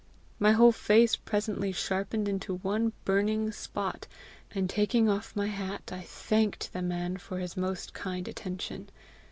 [0.39, 4.07] My whole face presently sharpened into one burning spot,
[4.49, 8.89] and taking off my hat, I thanked the man for his most kind attention.